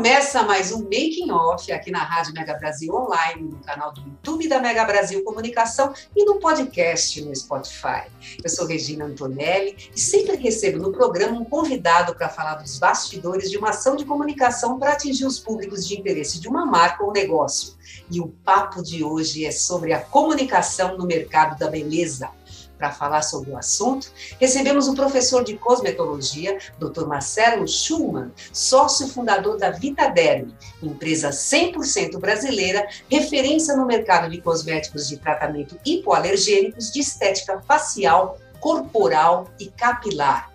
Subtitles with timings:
[0.00, 4.48] Começa mais um Making Off aqui na Rádio Mega Brasil Online, no canal do YouTube
[4.48, 8.04] da Mega Brasil Comunicação e no podcast no Spotify.
[8.42, 13.50] Eu sou Regina Antonelli e sempre recebo no programa um convidado para falar dos bastidores
[13.50, 17.12] de uma ação de comunicação para atingir os públicos de interesse de uma marca ou
[17.12, 17.74] negócio.
[18.10, 22.30] E o papo de hoje é sobre a comunicação no mercado da beleza
[22.80, 27.06] para falar sobre o assunto, recebemos o professor de cosmetologia, Dr.
[27.06, 30.50] Marcelo Schumann, sócio fundador da Vitaderm,
[30.82, 39.48] empresa 100% brasileira, referência no mercado de cosméticos de tratamento hipoalergênicos de estética facial, corporal
[39.58, 40.49] e capilar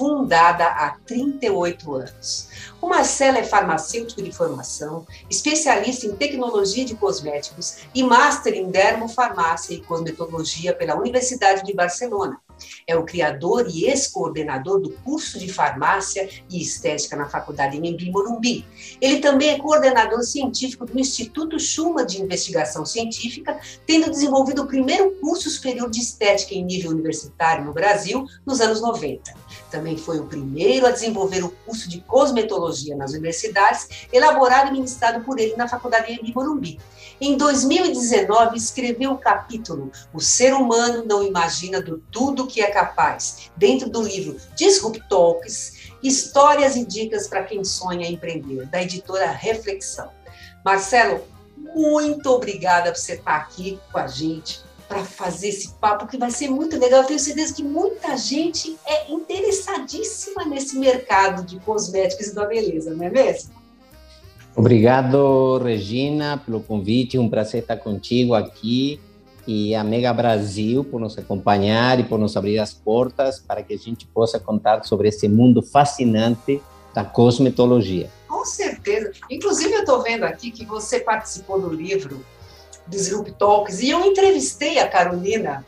[0.00, 2.48] fundada há 38 anos.
[2.80, 9.74] O Marcelo é farmacêutico de formação, especialista em tecnologia de cosméticos e master em dermofarmácia
[9.74, 12.40] e cosmetologia pela Universidade de Barcelona.
[12.86, 18.64] É o criador e ex-coordenador do curso de farmácia e estética na Faculdade Embi Morumbi.
[19.00, 25.12] Ele também é coordenador científico do Instituto Schumann de Investigação Científica, tendo desenvolvido o primeiro
[25.20, 29.32] curso superior de estética em nível universitário no Brasil nos anos 90.
[29.70, 35.24] Também foi o primeiro a desenvolver o curso de cosmetologia nas universidades, elaborado e ministrado
[35.24, 36.78] por ele na Faculdade de Morumbi.
[37.20, 43.50] Em 2019, escreveu o capítulo O Ser Humano Não Imagina do Tudo que é Capaz,
[43.54, 50.10] dentro do livro Disrupt Talks, Histórias e Dicas para quem sonha empreender, da editora Reflexão.
[50.64, 51.22] Marcelo,
[51.58, 56.30] muito obrigada por você estar aqui com a gente para fazer esse papo, que vai
[56.30, 57.02] ser muito legal.
[57.02, 62.94] Eu tenho certeza que muita gente é interessadíssima nesse mercado de cosméticos e da beleza,
[62.94, 63.59] não é mesmo?
[64.54, 67.18] Obrigado, Regina, pelo convite.
[67.18, 69.00] Um prazer estar contigo aqui
[69.46, 73.74] e a Mega Brasil por nos acompanhar e por nos abrir as portas para que
[73.74, 76.60] a gente possa contar sobre esse mundo fascinante
[76.94, 78.10] da cosmetologia.
[78.28, 79.12] Com certeza.
[79.30, 82.24] Inclusive, eu estou vendo aqui que você participou do livro
[82.86, 85.64] Disrupt Talks, e eu entrevistei a Carolina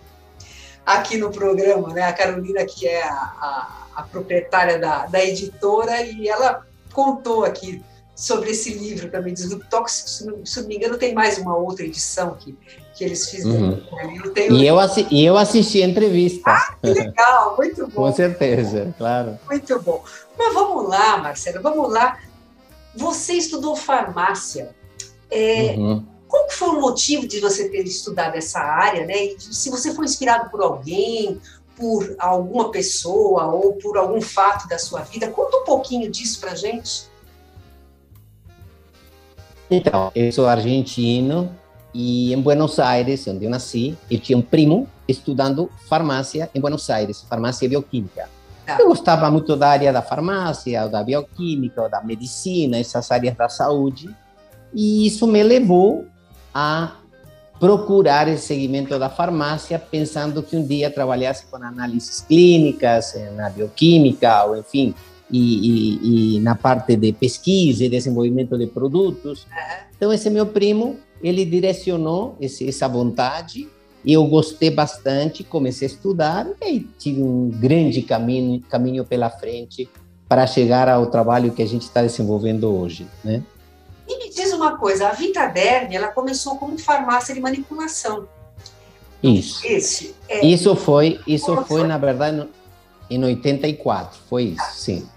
[0.84, 2.02] aqui no programa, né?
[2.02, 7.82] A Carolina, que é a, a, a proprietária da, da editora, e ela contou aqui
[8.14, 11.56] sobre esse livro também, Disrupt Talks, se não, se não me engano, tem mais uma
[11.56, 12.56] outra edição que,
[12.94, 13.70] que eles fizeram.
[13.70, 13.86] Uhum.
[13.92, 14.20] Né?
[14.22, 14.56] Eu tenho...
[14.56, 14.76] e, eu
[15.10, 16.50] e eu assisti a entrevista.
[16.50, 18.06] Ah, que legal, muito bom.
[18.06, 19.38] Com certeza, claro.
[19.48, 20.04] Muito bom.
[20.38, 22.18] Mas vamos lá, Marcelo, vamos lá.
[22.94, 24.74] Você estudou farmácia.
[25.30, 26.04] É, uhum.
[26.28, 29.24] Qual foi o motivo de você ter estudado essa área, né?
[29.24, 31.40] E se você foi inspirado por alguém,
[31.76, 36.54] por alguma pessoa ou por algum fato da sua vida, conta um pouquinho disso para
[36.54, 37.10] gente.
[39.74, 41.50] Então, eu sou argentino
[41.94, 46.90] e em Buenos Aires, onde eu nasci, eu tinha um primo estudando farmácia em Buenos
[46.90, 48.28] Aires, farmácia bioquímica.
[48.66, 48.76] Tá.
[48.78, 54.14] Eu gostava muito da área da farmácia, da bioquímica, da medicina, essas áreas da saúde,
[54.74, 56.04] e isso me levou
[56.54, 56.92] a
[57.58, 64.44] procurar esse segmento da farmácia, pensando que um dia trabalhasse com análises clínicas, na bioquímica,
[64.44, 64.94] ou enfim,
[65.32, 69.46] e, e, e na parte de pesquisa e desenvolvimento de produtos.
[69.96, 73.68] Então, esse meu primo, ele direcionou esse, essa vontade,
[74.04, 79.88] e eu gostei bastante, comecei a estudar, e tive um grande caminho, caminho pela frente
[80.28, 83.42] para chegar ao trabalho que a gente está desenvolvendo hoje, né?
[84.08, 88.26] E me diz uma coisa, a Vitaderm, ela começou como farmácia de manipulação.
[89.22, 89.64] Isso.
[89.64, 92.48] Esse, é, isso foi, isso foi, foi, na verdade,
[93.08, 95.08] em 84, foi isso, sim.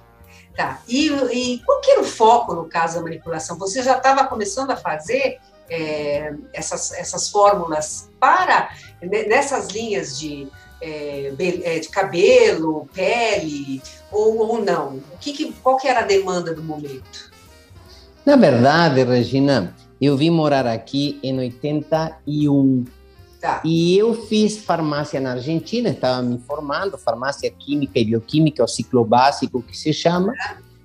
[0.55, 0.81] Tá.
[0.87, 3.57] E, e qual que era o foco, no caso da manipulação?
[3.57, 8.69] Você já estava começando a fazer é, essas, essas fórmulas para,
[9.01, 10.47] nessas linhas de,
[10.81, 13.81] é, é, de cabelo, pele,
[14.11, 14.97] ou, ou não?
[15.13, 17.31] O que, que, qual que era a demanda do momento?
[18.25, 22.85] Na verdade, Regina, eu vim morar aqui em 81.
[23.45, 23.61] Tá.
[23.63, 29.05] E eu fiz farmácia na Argentina, estava me formando, farmácia química e bioquímica, o ciclo
[29.05, 30.33] básico que se chama,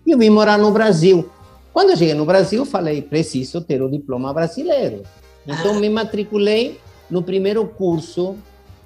[0.05, 1.31] e eu vim morar no Brasil.
[1.73, 5.05] Quando eu cheguei no Brasil, falei, preciso ter o diploma brasileiro.
[5.47, 6.79] Então, me matriculei
[7.09, 8.37] no primeiro curso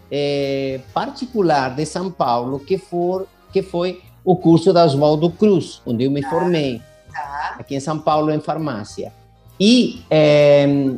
[0.09, 6.05] é, particular de São Paulo, que, for, que foi o curso da Oswaldo Cruz, onde
[6.05, 6.81] eu me formei,
[7.13, 7.57] tá.
[7.59, 9.13] aqui em São Paulo, em farmácia.
[9.59, 10.95] E é,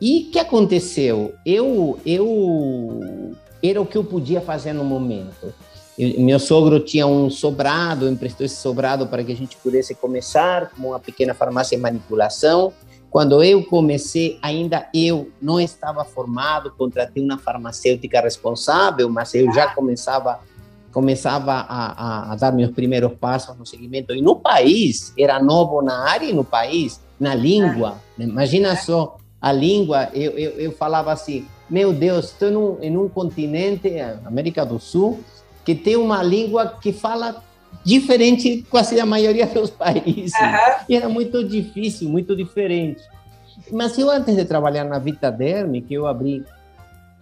[0.00, 1.34] e que aconteceu?
[1.44, 5.52] Eu, eu era o que eu podia fazer no momento.
[5.98, 10.70] Eu, meu sogro tinha um sobrado, emprestou esse sobrado para que a gente pudesse começar
[10.70, 12.72] como uma pequena farmácia de manipulação.
[13.10, 19.74] Quando eu comecei, ainda eu não estava formado, contratei uma farmacêutica responsável, mas eu já
[19.74, 20.40] começava
[20.92, 24.14] começava a, a, a, dar meus primeiros passos no segmento.
[24.14, 27.96] E no país, era novo na área e no país, na língua.
[28.18, 33.94] Imagina só, a língua, eu, eu, eu falava assim, meu Deus, estou em um continente,
[34.24, 35.20] América do Sul,
[35.64, 37.42] que tem uma língua que fala
[37.84, 40.32] diferente quase da maioria dos países.
[40.40, 40.84] Uhum.
[40.88, 43.02] E era muito difícil, muito diferente.
[43.70, 46.44] Mas eu, antes de trabalhar na Vitaderm, que eu abri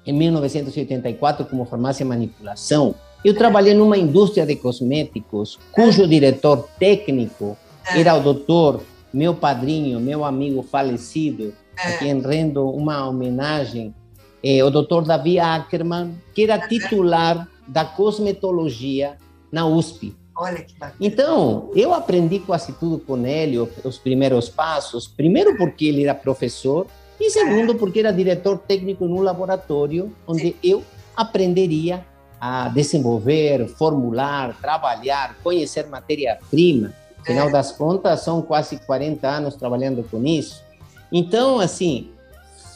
[0.07, 8.15] em 1984 como farmácia manipulação, eu trabalhei numa indústria de cosméticos, cujo diretor técnico era
[8.15, 8.83] o doutor,
[9.13, 13.95] meu padrinho, meu amigo falecido, a quem rendo uma homenagem,
[14.43, 19.17] é o doutor Davi Ackerman, que era titular da cosmetologia
[19.51, 20.15] na USP.
[20.37, 20.99] Olha que bacana.
[21.01, 25.09] Então, eu aprendi quase tudo com ele, os primeiros passos.
[25.09, 26.87] Primeiro, porque ele era professor,
[27.19, 30.55] e segundo, porque era diretor técnico no laboratório, onde Sim.
[30.63, 30.85] eu
[31.17, 32.05] aprenderia
[32.39, 36.93] a desenvolver, formular, trabalhar, conhecer matéria-prima.
[37.19, 37.53] Afinal é.
[37.53, 40.63] das contas, são quase 40 anos trabalhando com isso.
[41.11, 42.11] Então, assim,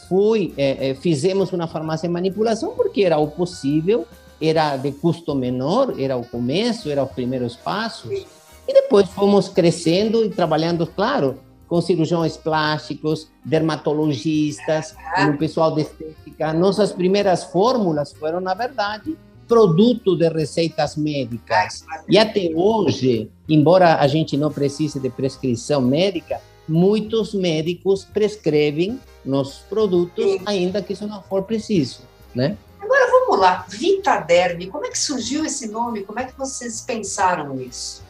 [0.07, 4.05] fui, é, é, fizemos uma farmácia de manipulação porque era o possível,
[4.41, 8.25] era de custo menor, era o começo, era os primeiros passos.
[8.67, 15.83] E depois fomos crescendo e trabalhando, claro, com cirurgiões plásticos, dermatologistas, com o pessoal de
[15.83, 16.51] estética.
[16.51, 19.17] Nossas primeiras fórmulas foram, na verdade,
[19.47, 21.85] produto de receitas médicas.
[22.09, 29.59] E até hoje, embora a gente não precise de prescrição médica, muitos médicos prescrevem nossos
[29.69, 30.41] produtos, Sim.
[30.45, 32.01] ainda que isso não for preciso,
[32.33, 32.57] né?
[32.79, 36.03] Agora vamos lá, Vitaderm, como é que surgiu esse nome?
[36.03, 38.01] Como é que vocês pensaram nisso?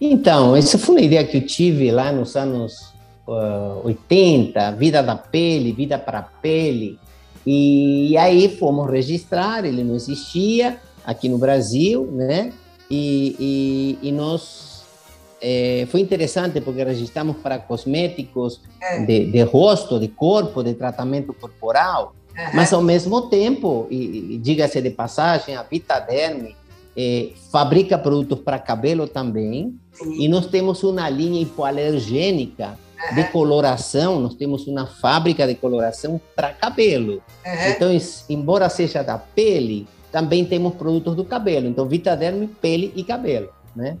[0.00, 2.92] Então, essa foi uma ideia que eu tive lá nos anos
[3.26, 6.98] uh, 80, vida da pele, vida para pele.
[7.46, 12.52] E aí fomos registrar, ele não existia aqui no Brasil, né?
[12.90, 14.71] E, e, e nós
[15.42, 19.04] é, foi interessante porque registramos para cosméticos é.
[19.04, 22.44] de, de, rosto, de corpo, de tratamento corporal, uhum.
[22.54, 26.54] mas ao mesmo tempo, e, e diga-se de passagem, a Vitaderm
[26.96, 30.22] é, fabrica produtos para cabelo também, Sim.
[30.22, 32.78] e nós temos uma linha hipoalergênica
[33.16, 37.14] de coloração, nós temos uma fábrica de coloração para cabelo.
[37.44, 37.68] Uhum.
[37.68, 37.88] Então,
[38.28, 41.66] embora seja da pele, também temos produtos do cabelo.
[41.66, 43.96] Então, Vitaderm, pele e cabelo, né?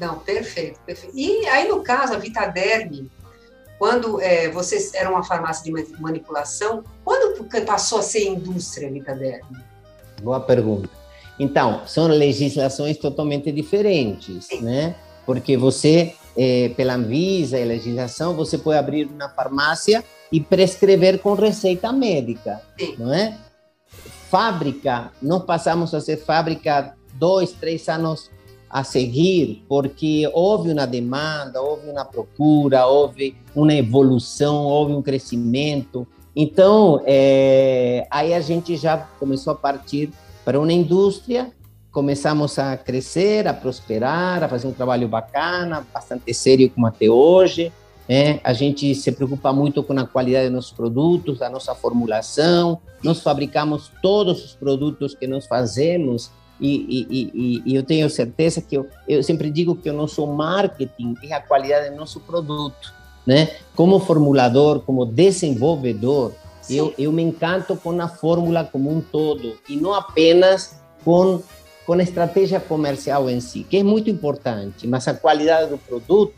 [0.00, 1.16] Não, perfeito, perfeito.
[1.16, 3.06] E aí, no caso, a Vitaderm,
[3.78, 9.46] quando é, vocês eram uma farmácia de manipulação, quando passou a ser indústria Vitaderm?
[10.22, 10.88] Boa pergunta.
[11.38, 14.62] Então, são legislações totalmente diferentes, Sim.
[14.62, 14.96] né?
[15.24, 21.34] Porque você é, pela Anvisa e legislação, você pode abrir uma farmácia e prescrever com
[21.34, 22.94] receita médica, Sim.
[22.96, 23.36] não é?
[24.30, 28.30] Fábrica, nós passamos a ser fábrica dois, três anos
[28.70, 36.06] a seguir, porque houve uma demanda, houve uma procura, houve uma evolução, houve um crescimento.
[36.34, 40.10] Então, é, aí a gente já começou a partir
[40.44, 41.52] para uma indústria
[41.98, 47.72] começamos a crescer, a prosperar, a fazer um trabalho bacana, bastante sério como até hoje.
[48.08, 52.78] É, a gente se preocupa muito com a qualidade dos nossos produtos, da nossa formulação.
[53.02, 58.60] Nós fabricamos todos os produtos que nós fazemos e, e, e, e eu tenho certeza
[58.60, 62.92] que eu, eu, sempre digo que o nosso marketing é a qualidade do nosso produto,
[63.26, 63.50] né?
[63.74, 66.32] Como formulador, como desenvolvedor,
[66.68, 71.40] eu, eu me encanto com a fórmula como um todo e não apenas com
[71.88, 76.34] com a estratégia comercial em si, que é muito importante, mas a qualidade do produto,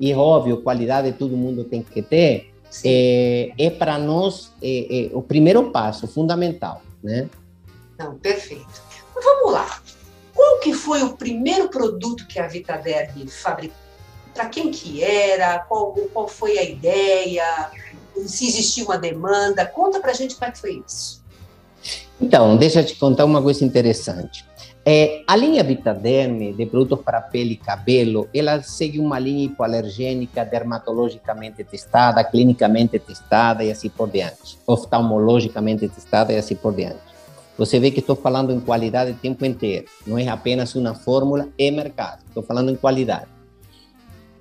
[0.00, 2.50] e óbvio, qualidade todo mundo tem que ter,
[2.82, 7.28] é, é para nós é, é, o primeiro passo, fundamental, né?
[7.98, 8.85] Não, perfeito.
[9.22, 9.80] Vamos lá.
[10.34, 13.76] Qual que foi o primeiro produto que a Vitaderm fabricou?
[14.34, 15.60] Para quem que era?
[15.60, 17.70] Qual, qual foi a ideia?
[18.26, 19.64] Se existia uma demanda?
[19.64, 21.24] Conta para a gente como é que foi isso.
[22.20, 24.44] Então, deixa eu te contar uma coisa interessante.
[24.88, 30.44] É, a linha Vitaderm de produtos para pele e cabelo, ela segue uma linha hipoalergênica
[30.44, 37.05] dermatologicamente testada, clinicamente testada e assim por diante, oftalmologicamente testada e assim por diante.
[37.58, 39.86] Você vê que estou falando em qualidade o tempo inteiro.
[40.06, 42.22] Não é apenas uma fórmula e mercado.
[42.28, 43.26] Estou falando em qualidade.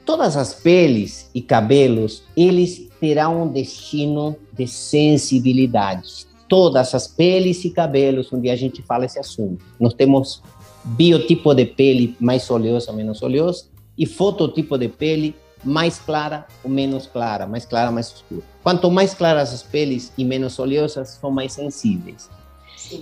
[0.06, 6.28] Todas as peles e cabelos, eles terão um destino de sensibilidade.
[6.48, 9.66] Todas as peles e cabelos, um dia a gente fala esse assunto.
[9.80, 10.44] Nós temos
[10.84, 13.66] biotipo de pele mais oleosa, menos oleosa,
[13.98, 18.44] e fototipo de pele mais clara ou menos clara, mais clara, mais escura.
[18.62, 22.30] Quanto mais claras as peles e menos oleosas, são mais sensíveis.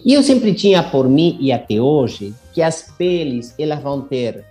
[0.05, 4.45] E eu sempre tinha por mim, e até hoje, que as peles elas vão ter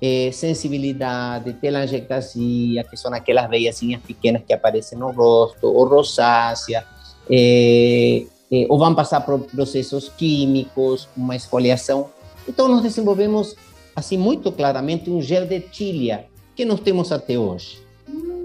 [0.00, 6.84] é, sensibilidade, telangiectasia, que são aquelas veiazinhas pequenas que aparecem no rosto, ou rosácea,
[7.30, 12.10] é, é, ou vão passar por processos químicos, uma esfoliação.
[12.48, 13.56] Então, nós desenvolvemos,
[13.96, 17.78] assim, muito claramente, um gel de tilha, que nós temos até hoje,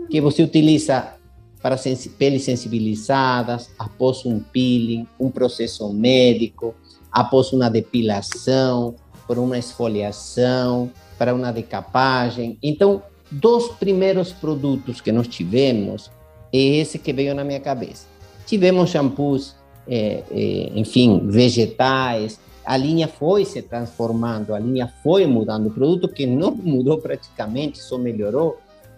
[0.09, 1.18] que você utiliza
[1.61, 1.75] para
[2.17, 6.73] peles sensibilizadas, após um peeling, um processo médico,
[7.11, 8.95] após uma depilação,
[9.27, 12.57] por uma esfoliação, para uma decapagem.
[12.63, 16.09] Então, dos primeiros produtos que nós tivemos,
[16.51, 18.07] é esse que veio na minha cabeça.
[18.45, 19.55] Tivemos shampoos,
[19.87, 25.67] é, é, enfim, vegetais, a linha foi se transformando, a linha foi mudando.
[25.67, 28.57] O produto que não mudou praticamente, só melhorou,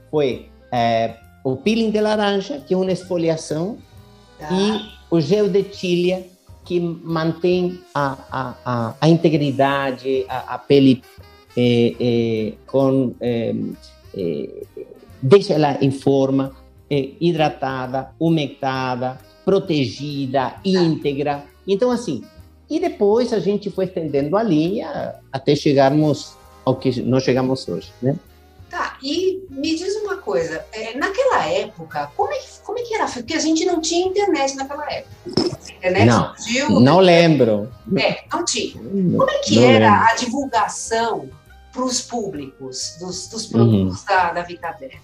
[0.09, 3.77] foi é, o peeling de laranja, que é uma esfoliação,
[4.39, 4.49] ah.
[4.53, 6.25] e o gel de tilha,
[6.63, 11.03] que mantém a, a, a, a integridade, a, a pele
[11.57, 13.53] é, é, com, é,
[15.21, 16.55] deixa ela em forma,
[16.89, 21.43] hidratada, umectada, protegida, íntegra.
[21.65, 22.21] Então, assim,
[22.69, 27.91] e depois a gente foi estendendo a linha até chegarmos ao que nós chegamos hoje,
[28.01, 28.17] né?
[29.01, 33.05] E me diz uma coisa, é, naquela época, como é, que, como é que era?
[33.07, 35.15] Porque a gente não tinha internet naquela época.
[35.25, 36.79] A internet não, surgiu.
[36.79, 37.71] Não lembro.
[37.97, 38.73] É, não tinha.
[38.73, 40.11] Como é que não era lembro.
[40.11, 41.29] a divulgação
[41.71, 44.05] para os públicos dos, dos produtos uhum.
[44.05, 44.99] da, da Vitader?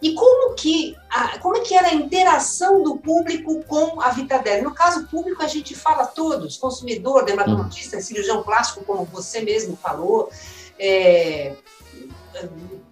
[0.00, 4.62] E como que, a, como é que era a interação do público com a Vitader?
[4.62, 8.02] No caso público, a gente fala todos, consumidor, dermatologista, uhum.
[8.02, 10.30] cirurgião plástico, como você mesmo falou,
[10.78, 11.54] é,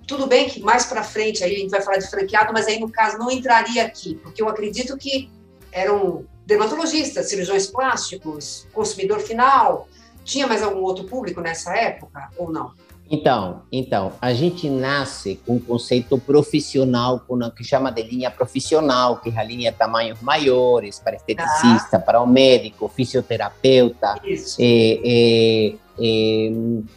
[0.07, 2.79] tudo bem que mais para frente aí a gente vai falar de franqueado, mas aí
[2.79, 5.31] no caso não entraria aqui, porque eu acredito que
[5.73, 9.89] eram dermatologistas, cirurgiões plásticos, consumidor final.
[10.25, 12.73] Tinha mais algum outro público nessa época ou não?
[13.09, 17.25] Então, então, a gente nasce com um conceito profissional,
[17.57, 22.01] que chama de linha profissional, que é a linha tamanhos maiores, para esteticista, ah.
[22.01, 24.17] para o médico, fisioterapeuta,
[24.59, 26.51] é, é, é,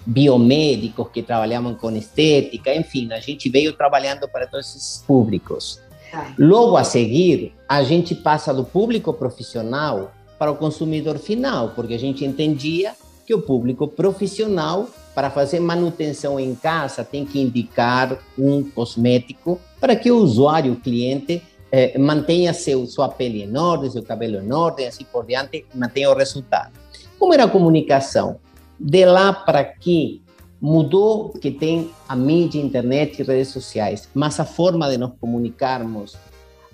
[0.06, 5.80] biomédicos que trabalhavam com estética, enfim, a gente veio trabalhando para todos esses públicos.
[6.14, 6.34] Ah.
[6.38, 12.00] Logo a seguir, a gente passa do público profissional para o consumidor final, porque a
[12.00, 12.94] gente entendia
[13.26, 14.88] que o público profissional
[15.20, 20.76] para fazer manutenção em casa, tem que indicar um cosmético para que o usuário, o
[20.78, 25.66] cliente, eh, mantenha seu, sua pele em ordem, seu cabelo em ordem, assim por diante,
[25.76, 26.72] mantenha o resultado.
[27.20, 28.40] Como era a comunicação?
[28.80, 30.22] De lá para aqui,
[30.62, 36.18] mudou que tem a mídia, internet e redes sociais, mas a forma de nos comunicarmos,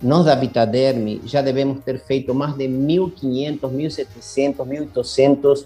[0.01, 4.55] nós da Vitaderme já devemos ter feito mais de 1.500, 1.700,
[4.93, 5.65] 1.800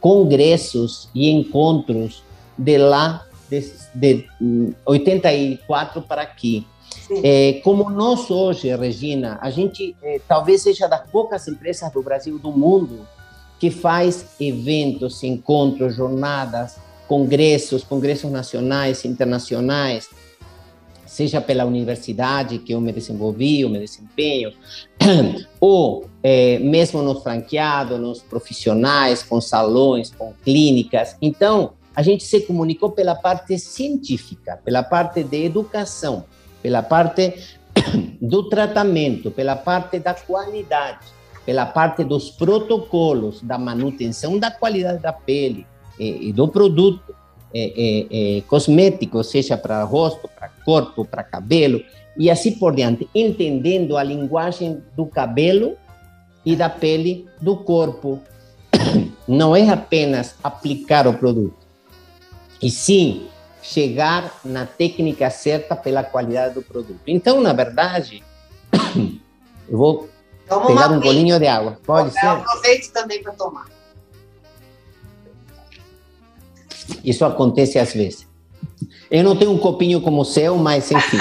[0.00, 2.22] congressos e encontros
[2.56, 3.60] de lá, de,
[3.94, 4.28] de
[4.84, 6.66] 84 para aqui.
[7.22, 12.38] É, como nós hoje, Regina, a gente é, talvez seja das poucas empresas do Brasil,
[12.38, 13.06] do mundo,
[13.58, 20.08] que faz eventos, encontros, jornadas, congressos, congressos nacionais, internacionais,
[21.14, 24.52] seja pela universidade que eu me desenvolvi, eu me desempenho,
[25.60, 31.16] ou é, mesmo nos franqueados, nos profissionais, com salões, com clínicas.
[31.22, 36.24] Então, a gente se comunicou pela parte científica, pela parte de educação,
[36.60, 37.34] pela parte
[38.20, 41.06] do tratamento, pela parte da qualidade,
[41.44, 45.66] pela parte dos protocolos da manutenção da qualidade da pele
[45.98, 47.14] e, e do produto
[47.54, 51.80] é, é, cosmético, seja para rosto, para corpo, para cabelo,
[52.18, 55.76] e assim por diante, entendendo a linguagem do cabelo
[56.44, 58.20] e da pele do corpo.
[59.28, 61.56] Não é apenas aplicar o produto,
[62.60, 63.28] e sim
[63.62, 67.00] chegar na técnica certa pela qualidade do produto.
[67.06, 68.22] Então, na verdade,
[69.68, 70.08] eu vou
[70.48, 71.78] Toma pegar um golinho de água.
[71.84, 72.26] Pode ser?
[72.26, 73.66] Aproveite também para tomar.
[77.02, 78.26] Isso acontece às vezes.
[79.10, 81.18] Eu não tenho um copinho como o seu, mas enfim.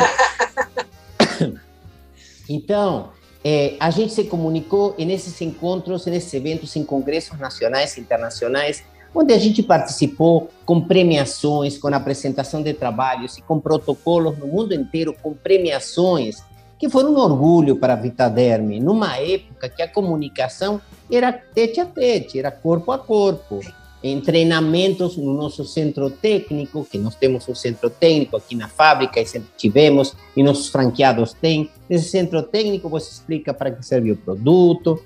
[2.49, 3.11] então,
[3.43, 9.33] é, a gente se comunicou nesses encontros, nesses eventos, em congressos nacionais e internacionais, onde
[9.33, 15.15] a gente participou com premiações, com apresentação de trabalhos e com protocolos no mundo inteiro,
[15.21, 16.41] com premiações
[16.83, 21.85] que foram um orgulho para a Vitaderme, numa época que a comunicação era tete a
[21.85, 23.61] tete, era corpo a corpo.
[24.03, 29.21] Em treinamentos no nosso centro técnico, que nós temos um centro técnico aqui na fábrica
[29.21, 31.69] e sempre tivemos, e nossos franqueados têm.
[31.89, 35.01] Nesse centro técnico você explica para que serve o produto,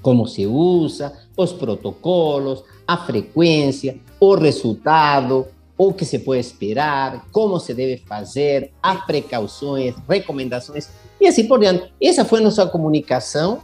[0.00, 7.58] como se usa, os protocolos, a frequência, o resultado, o que se pode esperar, como
[7.58, 10.88] se deve fazer, as precauções, recomendações
[11.20, 11.92] e assim por diante.
[12.00, 13.60] Essa foi a nossa comunicação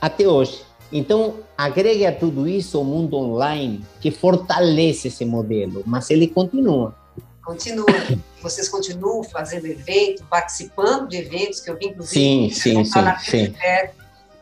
[0.00, 0.62] até hoje.
[0.90, 6.94] Então, agregue a tudo isso o mundo online, que fortalece esse modelo, mas ele continua.
[7.44, 7.86] Continua.
[8.40, 13.54] Vocês continuam fazendo evento, participando de eventos, que eu vi, inclusive, sim, sim, sim, sim.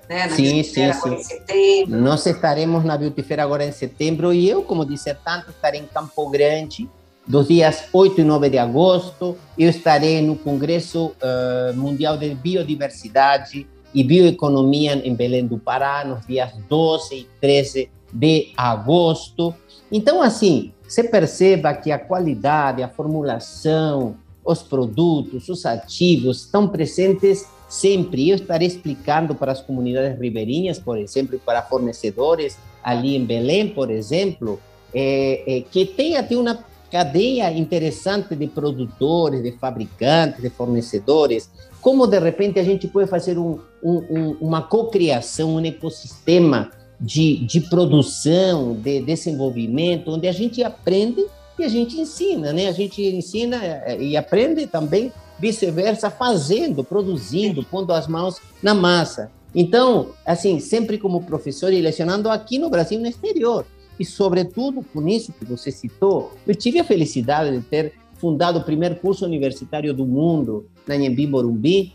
[0.08, 1.84] Né, sim, sim, sim.
[1.88, 5.86] Nós estaremos na Beauty Fair agora em setembro e eu, como disse tanto, estarei em
[5.86, 6.88] Campo Grande
[7.26, 9.36] dos dias 8 e 9 de agosto.
[9.58, 16.26] Eu estarei no Congresso uh, Mundial de Biodiversidade e Bioeconomia em Belém do Pará, nos
[16.26, 19.54] dias 12 e 13 de agosto.
[19.90, 27.46] Então, assim, você perceba que a qualidade, a formulação, os produtos, os ativos estão presentes
[27.68, 28.30] sempre.
[28.30, 33.90] Eu estarei explicando para as comunidades ribeirinhas, por exemplo, para fornecedores ali em Belém, por
[33.90, 34.60] exemplo,
[34.94, 41.50] é, é, que tem até uma cadeia interessante de produtores, de fabricantes, de fornecedores,
[41.80, 47.60] como de repente a gente pode fazer um, um, uma cocriação, um ecossistema de, de
[47.60, 51.24] produção, de desenvolvimento, onde a gente aprende
[51.58, 52.68] e a gente ensina, né?
[52.68, 59.30] A gente ensina eh, e aprende também vice-versa, fazendo, produzindo, pondo as mãos na massa.
[59.54, 63.64] Então, assim, sempre como professor e lecionando aqui no Brasil no exterior.
[63.98, 68.64] E, sobretudo, com isso que você citou, eu tive a felicidade de ter fundado o
[68.64, 71.94] primeiro curso universitário do mundo na Nhembi Morumbi,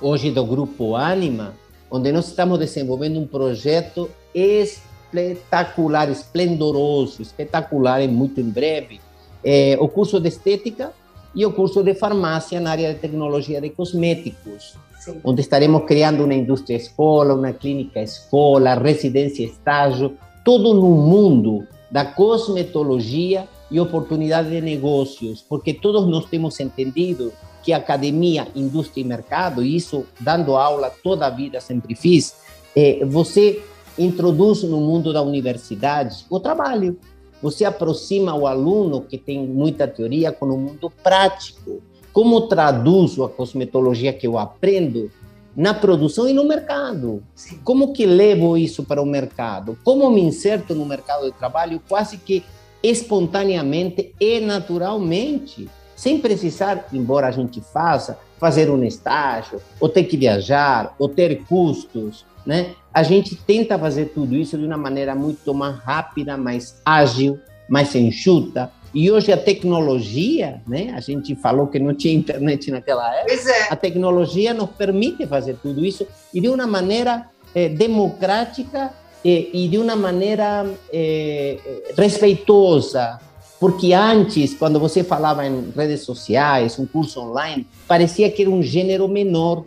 [0.00, 1.54] hoje do Grupo Anima,
[1.90, 9.00] onde nós estamos desenvolvendo um projeto espetacular, esplendoroso, espetacular, e muito em breve,
[9.44, 10.92] é, o curso de estética
[11.34, 15.20] e o curso de farmácia na área de tecnologia de cosméticos, Sim.
[15.22, 20.16] onde estaremos criando uma indústria escola, uma clínica escola, residência estágio,
[20.48, 27.70] todo no mundo da cosmetologia e oportunidade de negócios, porque todos nós temos entendido que
[27.70, 32.36] academia, indústria e mercado, e isso dando aula toda a vida sempre fiz,
[32.74, 33.62] é, você
[33.98, 36.98] introduz no mundo da universidade o trabalho.
[37.42, 41.82] Você aproxima o aluno que tem muita teoria com o mundo prático.
[42.10, 45.10] Como traduzo a cosmetologia que eu aprendo
[45.58, 47.20] na produção e no mercado.
[47.64, 49.76] Como que levo isso para o mercado?
[49.82, 52.44] Como me inserto no mercado de trabalho quase que
[52.80, 60.16] espontaneamente e naturalmente, sem precisar, embora a gente faça, fazer um estágio, ou ter que
[60.16, 62.76] viajar, ou ter custos, né?
[62.94, 67.36] A gente tenta fazer tudo isso de uma maneira muito mais rápida, mais ágil,
[67.68, 70.92] mais enxuta, e hoje a tecnologia, né?
[70.96, 73.50] A gente falou que não tinha internet naquela época.
[73.50, 73.72] É.
[73.72, 78.92] A tecnologia nos permite fazer tudo isso e de uma maneira eh, democrática
[79.24, 81.58] eh, e de uma maneira eh,
[81.96, 83.20] respeitosa.
[83.60, 88.62] Porque antes, quando você falava em redes sociais, um curso online, parecia que era um
[88.62, 89.64] gênero menor.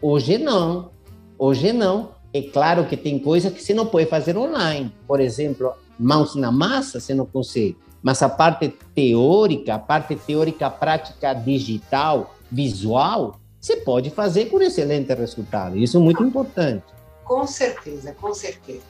[0.00, 0.90] Hoje não.
[1.38, 2.10] Hoje não.
[2.32, 4.90] É claro que tem coisas que você não pode fazer online.
[5.06, 10.68] Por exemplo, mãos na massa, você não consegue mas a parte teórica, a parte teórica
[10.68, 15.78] prática digital, visual, você pode fazer com excelente resultado.
[15.78, 16.84] Isso é muito importante.
[17.24, 18.82] Com certeza, com certeza.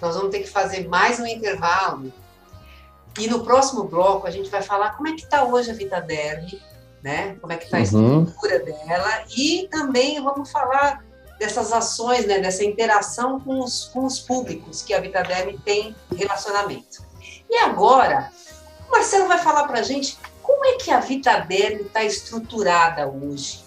[0.00, 2.12] Nós vamos ter que fazer mais um intervalo.
[3.18, 6.46] E no próximo bloco a gente vai falar como é que está hoje a Vitaderm,
[7.02, 7.36] né?
[7.40, 8.22] Como é que está a uhum.
[8.22, 11.04] estrutura dela e também vamos falar
[11.40, 12.38] dessas ações, né?
[12.38, 17.02] Dessa interação com os, com os públicos que a Vitaderm tem relacionamento.
[17.50, 18.30] E agora
[18.90, 23.60] o Marcelo vai falar para a gente como é que a Vitaderm está estruturada hoje.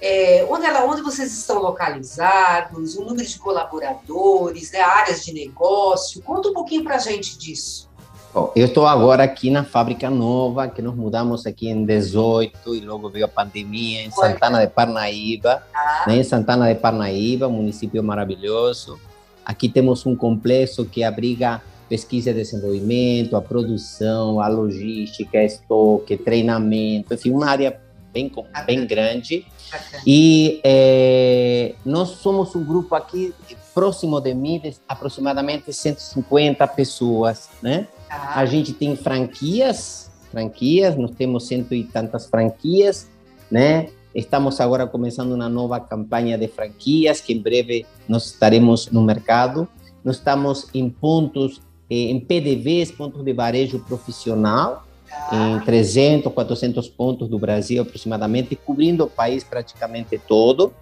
[0.00, 6.20] É, onde, ela, onde vocês estão localizados, o número de colaboradores, né, áreas de negócio.
[6.22, 7.88] Conta um pouquinho para a gente disso.
[8.34, 12.80] Bom, eu estou agora aqui na fábrica nova, que nós mudamos aqui em 18 e
[12.80, 16.04] logo veio a pandemia em Santana de Parnaíba, ah.
[16.06, 18.98] né, em Santana de Parnaíba, município maravilhoso.
[19.44, 27.12] Aqui temos um complexo que abriga pesquisa e desenvolvimento, a produção, a logística, estoque, treinamento,
[27.12, 27.78] enfim, uma área
[28.10, 28.32] bem,
[28.64, 29.44] bem grande.
[30.06, 33.34] E é, nós somos um grupo aqui
[33.74, 37.86] próximo de mim, de aproximadamente 150 pessoas, né?
[38.08, 38.40] Ah.
[38.40, 43.06] A gente tem franquias, franquias, nós temos cento e tantas franquias,
[43.50, 43.90] né?
[44.14, 49.68] Estamos agora começando uma nova campanha de franquias, que em breve nós estaremos no mercado.
[50.02, 51.60] Nós estamos em pontos,
[51.92, 54.84] em PDVs, pontos de varejo profissional,
[55.30, 60.72] em 300, 400 pontos do Brasil aproximadamente, cobrindo o país praticamente todo,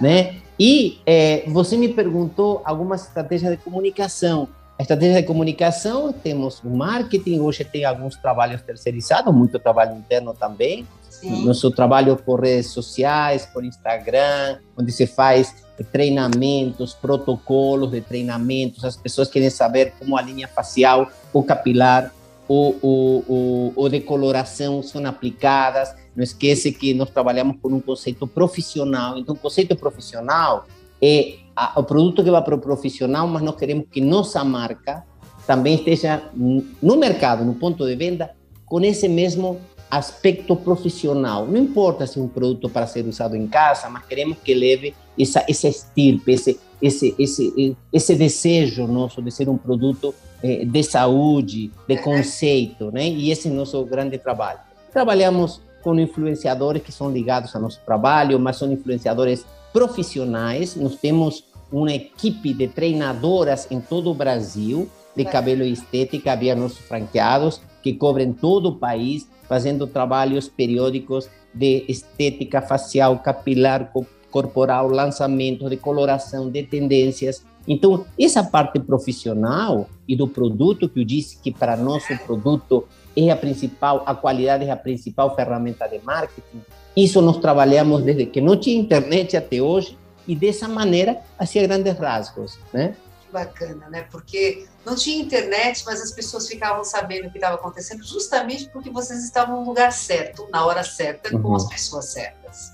[0.00, 0.36] né?
[0.58, 4.48] E é, você me perguntou algumas estratégias de comunicação.
[4.78, 10.32] A estratégia de comunicação, temos o marketing, hoje tem alguns trabalhos terceirizados, muito trabalho interno
[10.32, 10.86] também,
[11.20, 11.44] Sim.
[11.44, 18.84] Nosso trabalho por redes sociais, por Instagram, onde se faz treinamentos, protocolos de treinamentos.
[18.84, 22.12] As pessoas querem saber como a linha facial, o capilar,
[22.48, 25.94] o, o, o, o decoloração são aplicadas.
[26.14, 29.16] Não esqueça que nós trabalhamos com um conceito profissional.
[29.16, 30.66] Então, o conceito profissional
[31.00, 31.36] é
[31.76, 35.04] o produto que vai para o profissional, mas nós queremos que nossa marca
[35.46, 38.30] também esteja no mercado, no ponto de venda,
[38.66, 41.46] com esse mesmo aspecto profissional.
[41.46, 44.94] Não importa se é um produto para ser usado em casa, mas queremos que leve
[45.18, 50.82] essa, essa estirpe, esse, esse, esse, esse desejo nosso de ser um produto eh, de
[50.82, 53.08] saúde, de conceito, né?
[53.08, 54.60] E esse é o nosso grande trabalho.
[54.92, 60.76] Trabalhamos com influenciadores que são ligados ao nosso trabalho, mas são influenciadores profissionais.
[60.76, 66.54] Nós temos uma equipe de treinadoras em todo o Brasil de cabelo e estética, havia
[66.54, 73.92] nossos franqueados que cobrem todo o país fazendo trabalhos periódicos de estética facial, capilar,
[74.30, 77.44] corporal, lançamento, de coloração, de tendências.
[77.66, 82.86] Então, essa parte profissional e do produto que eu disse que para nosso produto
[83.16, 86.62] é a principal, a qualidade é a principal ferramenta de marketing.
[86.96, 91.98] Isso nós trabalhamos desde que não tinha internet até hoje e dessa maneira, assim, grandes
[91.98, 92.94] rasgos, né?
[93.30, 94.06] Bacana, né?
[94.10, 98.90] Porque não tinha internet, mas as pessoas ficavam sabendo o que estava acontecendo justamente porque
[98.90, 101.42] vocês estavam no lugar certo, na hora certa, uhum.
[101.42, 102.72] com as pessoas certas.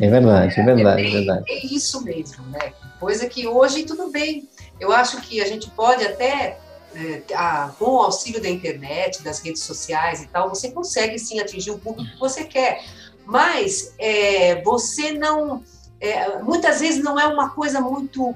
[0.00, 1.44] É verdade, é, verdade, é, bem, é verdade.
[1.48, 2.72] É isso mesmo, né?
[3.00, 4.48] Coisa que hoje tudo bem.
[4.78, 6.58] Eu acho que a gente pode até
[6.94, 11.40] é, a, com o auxílio da internet, das redes sociais e tal, você consegue sim
[11.40, 12.84] atingir o público que você quer.
[13.24, 15.62] Mas é, você não.
[16.00, 18.34] É, muitas vezes não é uma coisa muito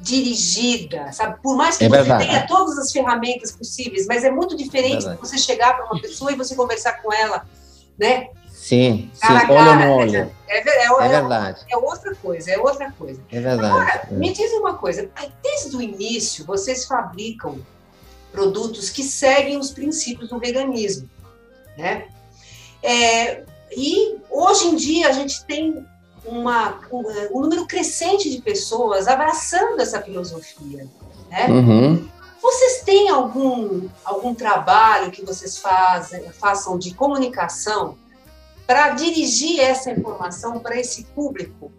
[0.00, 1.40] dirigida, sabe?
[1.42, 2.26] Por mais que é você verdade.
[2.26, 6.32] tenha todas as ferramentas possíveis, mas é muito diferente é você chegar para uma pessoa
[6.32, 7.46] e você conversar com ela,
[7.98, 8.28] né?
[8.50, 10.12] Sim, cara sim, cara, olho no olho.
[10.12, 10.30] Né?
[10.46, 11.64] É, é, é, é, verdade.
[11.70, 13.20] É outra coisa, é outra coisa.
[13.30, 13.70] É verdade.
[13.70, 14.14] Agora, é.
[14.14, 15.08] me diz uma coisa,
[15.42, 17.58] desde o início vocês fabricam
[18.30, 21.08] produtos que seguem os princípios do veganismo,
[21.76, 22.08] né?
[22.82, 23.42] É,
[23.76, 25.84] e hoje em dia a gente tem
[26.30, 30.86] uma, um, um, número crescente de pessoas abraçando essa filosofia.
[31.30, 31.46] Né?
[31.48, 32.08] Uhum.
[32.40, 37.96] Vocês têm algum, algum trabalho que vocês fazem, façam de comunicação
[38.66, 41.72] para dirigir essa informação para esse público?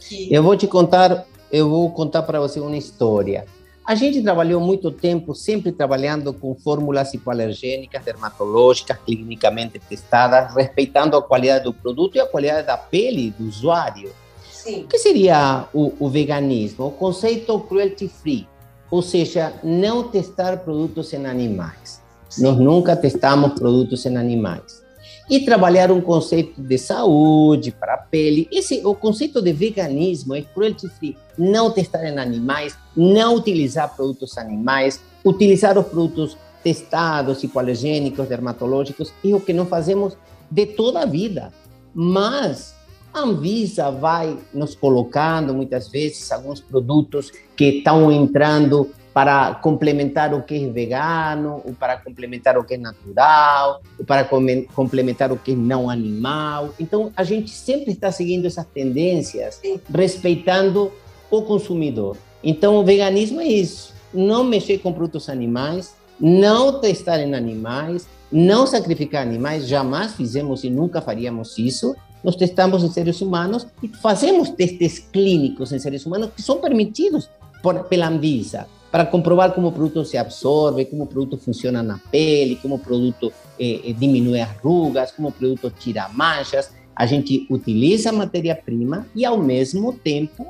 [0.00, 0.32] Que...
[0.32, 3.46] Eu vou te contar, eu vou contar para você uma história.
[3.90, 11.22] A gente trabalhou muito tempo sempre trabalhando com fórmulas hipoalergênicas, dermatológicas, clinicamente testadas, respeitando a
[11.24, 14.12] qualidade do produto e a qualidade da pele do usuário.
[14.48, 14.84] Sim.
[14.84, 16.86] O que seria o, o veganismo?
[16.86, 18.46] O conceito cruelty free,
[18.88, 22.00] ou seja, não testar produtos em animais.
[22.28, 22.44] Sim.
[22.44, 24.84] Nós nunca testamos produtos em animais
[25.30, 28.48] e trabalhar um conceito de saúde para a pele.
[28.50, 34.36] Esse, o conceito de veganismo é cruelty free, não testar em animais, não utilizar produtos
[34.36, 40.16] animais, utilizar os produtos testados, hipoalergênicos, dermatológicos, é o que não fazemos
[40.50, 41.52] de toda a vida.
[41.94, 42.74] Mas
[43.14, 50.42] a Anvisa vai nos colocando muitas vezes alguns produtos que estão entrando para complementar o
[50.42, 55.52] que é vegano, ou para complementar o que é natural, ou para complementar o que
[55.52, 56.70] é não animal.
[56.78, 59.60] Então, a gente sempre está seguindo essas tendências,
[59.92, 60.92] respeitando
[61.30, 62.16] o consumidor.
[62.42, 68.64] Então, o veganismo é isso: não mexer com produtos animais, não testar em animais, não
[68.64, 69.66] sacrificar animais.
[69.66, 71.96] Jamais fizemos e nunca faríamos isso.
[72.22, 77.30] Nós testamos em seres humanos e fazemos testes clínicos em seres humanos que são permitidos
[77.62, 81.98] por, pela Anvisa para comprovar como o produto se absorve, como o produto funciona na
[82.10, 86.72] pele, como o produto eh, eh, diminui as rugas, como o produto tira manchas.
[86.94, 90.48] A gente utiliza a matéria-prima e, ao mesmo tempo,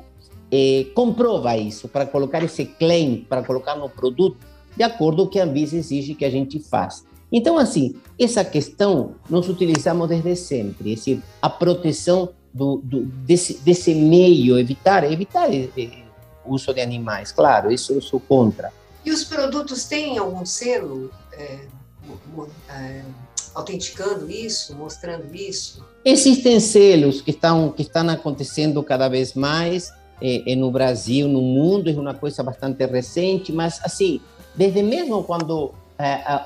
[0.51, 4.37] eh, comprova isso para colocar esse claim, para colocar no produto,
[4.75, 7.03] de acordo com o que a Anvisa exige que a gente faça.
[7.31, 13.95] Então, assim, essa questão nós utilizamos desde sempre, decir, a proteção do, do, desse, desse
[13.95, 15.69] meio, evitar, evitar eh,
[16.45, 18.71] uso de animais, claro, isso eu sou contra.
[19.05, 21.61] E os produtos têm algum selo é,
[22.69, 23.01] é,
[23.53, 25.83] autenticando isso, mostrando isso?
[26.05, 31.89] Existem selos que estão, que estão acontecendo cada vez mais é, no Brasil, no mundo,
[31.89, 34.21] é uma coisa bastante recente, mas assim,
[34.55, 35.73] desde mesmo quando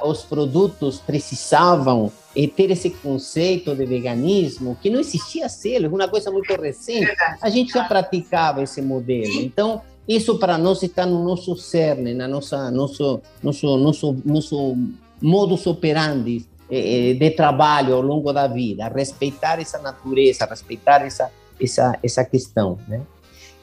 [0.03, 2.11] os produtos precisavam
[2.55, 7.15] ter esse conceito de veganismo, que não existia selo, é uma coisa muito recente.
[7.41, 9.41] A gente já praticava esse modelo.
[9.41, 14.77] Então, isso para nós está no nosso cerne, na nossa nosso nosso nosso nosso
[15.21, 22.25] modus operandi de trabalho ao longo da vida, respeitar essa natureza, respeitar essa essa essa
[22.25, 23.01] questão, né?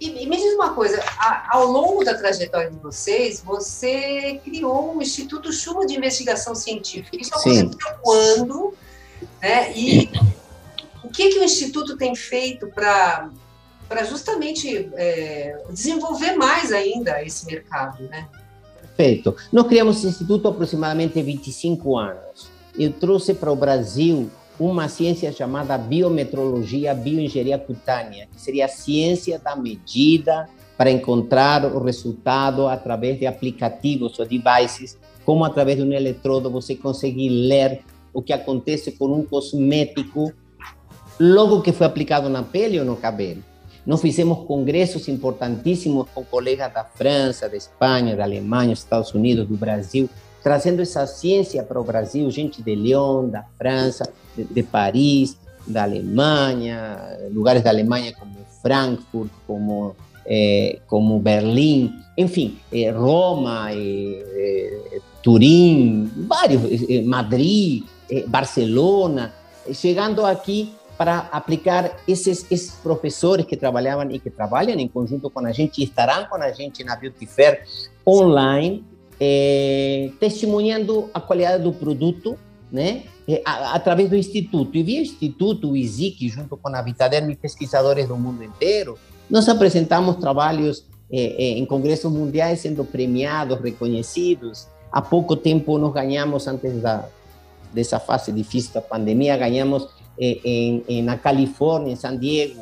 [0.02, 4.96] E, e, me diz uma coisa, a, ao longo da trajetória de vocês, você criou
[4.96, 7.16] o Instituto Chuva de Investigação Científica.
[7.16, 7.70] Isso aconteceu
[8.02, 8.74] quando?
[9.40, 9.72] Né?
[9.76, 10.10] E
[11.04, 13.30] o que, que o Instituto tem feito para
[13.88, 18.26] para justamente é, desenvolver mais ainda esse mercado, né?
[18.80, 19.36] Perfeito.
[19.52, 22.50] Nós criamos esse instituto há aproximadamente 25 anos.
[22.74, 24.30] Eu trouxe para o Brasil
[24.70, 31.82] uma ciência chamada biometrologia bioengenharia cutânea, que seria a ciência da medida para encontrar o
[31.82, 37.80] resultado através de aplicativos ou devices, como através de um eletrodo você conseguir ler
[38.12, 40.32] o que acontece com um cosmético
[41.18, 43.42] logo que foi aplicado na pele ou no cabelo.
[43.84, 49.56] Nós fizemos congressos importantíssimos com colegas da França, da Espanha, da Alemanha, Estados Unidos, do
[49.56, 50.08] Brasil,
[50.42, 55.84] trazendo essa ciência para o Brasil, gente de Lyon, da França, de, de Paris, da
[55.84, 66.10] Alemanha, lugares da Alemanha como Frankfurt, como eh, como Berlim, enfim, eh, Roma, eh, Turim,
[66.28, 66.62] vários,
[67.04, 67.84] Madrid,
[68.28, 69.32] Barcelona,
[69.72, 75.44] chegando aqui para aplicar esses, esses professores que trabalhavam e que trabalham em conjunto com
[75.44, 77.64] a gente e estarão com a gente na Beauty Fair
[78.06, 78.84] online,
[79.24, 82.36] é, testemunhando a qualidade do produto,
[82.72, 83.04] né?
[83.44, 84.76] A, através do Instituto.
[84.76, 88.98] E via Instituto, o ISIC, junto com a Vitaderm pesquisadores do mundo inteiro,
[89.30, 94.66] nós apresentamos trabalhos é, em congressos mundiais sendo premiados, reconhecidos.
[94.90, 97.06] Há pouco tempo nós ganhamos, antes da,
[97.72, 99.86] dessa fase difícil da pandemia, ganhamos
[100.18, 102.60] em, em, na Califórnia, em San Diego,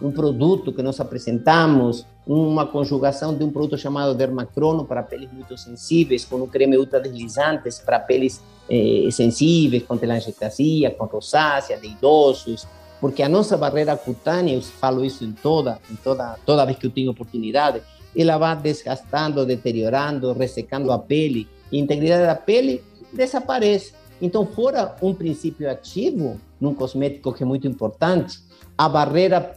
[0.00, 5.56] um produto que nós apresentamos, uma conjugação de um produto chamado Dermacrono para peles muito
[5.58, 11.88] sensíveis, com um creme ultra deslizantes para peles eh, sensíveis, com telangiectasia, com rosácea, de
[11.88, 12.66] idosos,
[13.00, 16.86] porque a nossa barreira cutânea, eu falo isso em toda, em toda, toda vez que
[16.86, 17.82] eu tenho oportunidade,
[18.16, 23.92] ela vai desgastando, deteriorando, ressecando a pele, a integridade da pele desaparece.
[24.20, 28.38] Então, fora um princípio ativo, num cosmético que é muito importante,
[28.78, 29.56] a barreira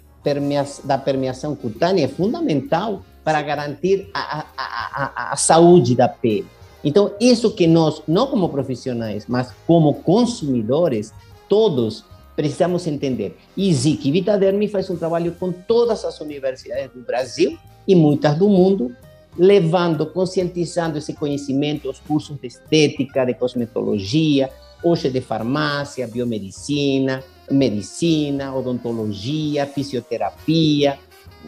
[0.83, 6.47] da permeação cutânea é fundamental para garantir a, a, a, a, saúde da pele.
[6.83, 11.11] Então, isso que nós, não como profissionais, mas como consumidores,
[11.49, 12.03] todos
[12.35, 13.37] precisamos entender.
[13.55, 17.57] E Zic Vitadermi faz um trabalho com todas as universidades do Brasil
[17.87, 18.95] e muitas do mundo,
[19.37, 24.49] levando, conscientizando esse conhecimento, os cursos de estética, de cosmetologia,
[24.83, 30.97] hoje de farmácia, biomedicina, medicina, odontologia, fisioterapia,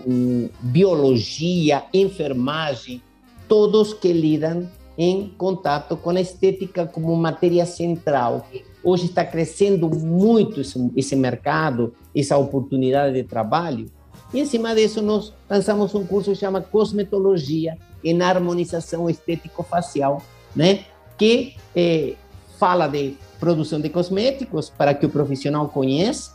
[0.06, 3.02] hum, biologia, enfermagem,
[3.48, 8.48] todos que lidam em contato com a estética como matéria central.
[8.84, 13.92] Hoje está crescendo muito esse, esse mercado, essa oportunidade de trabalho.
[14.34, 20.22] E, em cima disso, nós lançamos um curso que chama Cosmetologia em Harmonização Estético-Facial,
[20.56, 20.86] né?
[21.18, 22.14] que eh,
[22.58, 26.32] fala de produção de cosméticos para que o profissional conheça,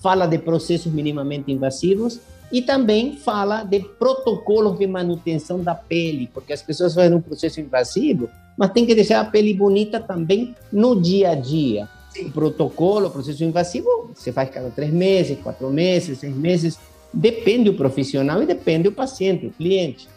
[0.00, 2.20] fala de processos minimamente invasivos
[2.52, 7.60] e também fala de protocolos de manutenção da pele, porque as pessoas fazem um processo
[7.60, 8.28] invasivo,
[8.58, 11.88] mas tem que deixar a pele bonita também no dia a dia.
[12.26, 16.78] O protocolo, o processo invasivo, você faz cada três meses, quatro meses, seis meses,
[17.12, 20.08] depende do profissional e depende do paciente, o cliente.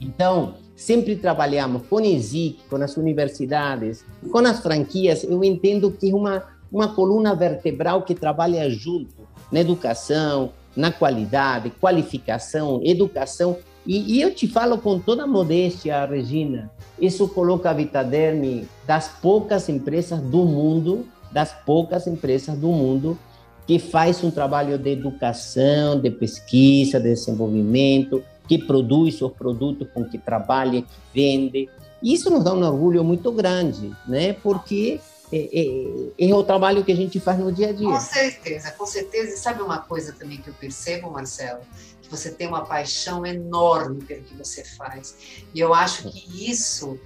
[0.00, 5.24] Então, sempre trabalhamos com ESIC, com as universidades, com as franquias.
[5.24, 9.12] Eu entendo que é uma, uma coluna vertebral que trabalha junto
[9.50, 13.56] na educação, na qualidade, qualificação, educação.
[13.84, 19.68] E, e eu te falo com toda modéstia, Regina, isso coloca a Vitaderm das poucas
[19.68, 23.18] empresas do mundo, das poucas empresas do mundo
[23.66, 30.04] que faz um trabalho de educação, de pesquisa, de desenvolvimento, que produz seus produtos, com
[30.04, 31.68] que trabalha, que vende.
[32.02, 34.32] Isso nos dá um orgulho muito grande, né?
[34.32, 37.86] Porque é, é, é, o trabalho que a gente faz no dia a dia.
[37.86, 39.34] Com certeza, com certeza.
[39.34, 41.60] E sabe uma coisa também que eu percebo, Marcelo?
[42.00, 45.44] Que você tem uma paixão enorme pelo que você faz.
[45.52, 46.98] E eu acho que isso,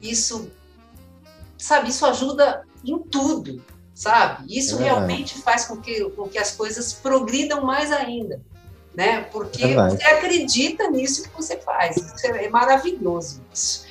[0.00, 0.50] isso,
[1.58, 3.62] sabe, isso ajuda em tudo,
[3.94, 4.56] sabe?
[4.56, 8.40] Isso é realmente faz com que, com que as coisas progridam mais ainda.
[8.98, 9.20] Né?
[9.30, 11.96] Porque é você acredita nisso que você faz.
[11.96, 13.86] Isso é maravilhoso isso.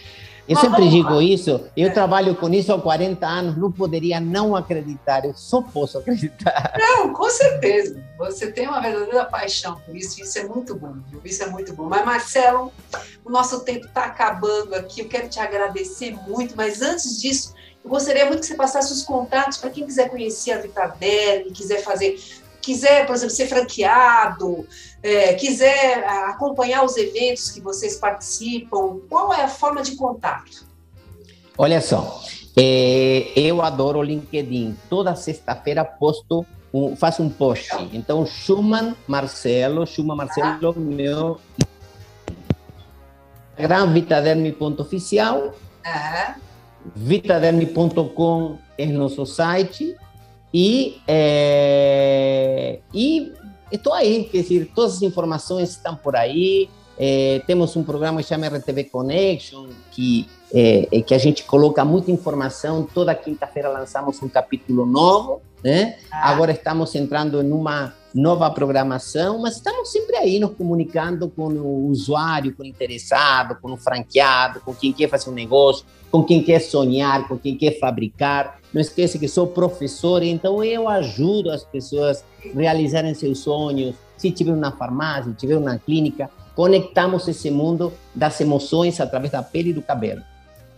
[0.50, 1.90] Eu sempre digo isso, eu é.
[1.90, 6.74] trabalho com isso há 40 anos, não poderia não acreditar, eu só posso acreditar.
[6.80, 8.02] Não, com certeza.
[8.18, 11.20] Você tem uma verdadeira paixão por isso, isso é muito bom, viu?
[11.26, 11.84] Isso é muito bom.
[11.84, 12.72] Mas, Marcelo,
[13.26, 17.90] o nosso tempo está acabando aqui, eu quero te agradecer muito, mas antes disso, eu
[17.90, 22.18] gostaria muito que você passasse os contatos para quem quiser conhecer a Vitaderm, quiser fazer
[22.68, 24.68] quiser, por exemplo, ser franqueado,
[25.02, 30.68] é, quiser acompanhar os eventos que vocês participam, qual é a forma de contato?
[31.58, 32.22] Olha só,
[32.58, 34.78] é, eu adoro o LinkedIn.
[34.90, 37.70] Toda sexta-feira posto, um, faço um post.
[37.94, 40.80] Então, Schumann Marcelo, Schumann Marcelo, ah.
[40.80, 41.40] meu
[43.58, 45.54] Instagram, vitaderme.oficial.
[45.86, 46.36] Ah.
[46.94, 49.96] Vitaderme.com é nosso site
[50.60, 53.32] e, é, e
[53.72, 56.68] estou aí, quer dizer, todas as informações estão por aí.
[56.98, 61.86] É, temos um programa que chama RTV Connection, que, é, é, que a gente coloca
[61.86, 62.88] muita informação.
[62.92, 65.44] Toda quinta-feira lançamos um capítulo novo.
[65.64, 66.00] Né?
[66.12, 66.32] Ah.
[66.32, 71.88] Agora estamos entrando em uma nova programação, mas estamos sempre aí nos comunicando com o
[71.88, 76.42] usuário, com o interessado, com o franqueado, com quem quer fazer um negócio, com quem
[76.42, 78.60] quer sonhar, com quem quer fabricar.
[78.74, 83.96] Não esqueça que sou professor, então eu ajudo as pessoas a realizarem seus sonhos.
[84.18, 89.44] Se tiver uma farmácia, se tiver uma clínica, conectamos esse mundo das emoções através da
[89.44, 90.22] pele e do cabelo.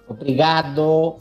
[0.09, 1.21] Obrigado.